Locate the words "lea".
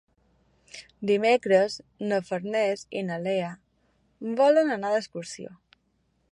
3.27-3.53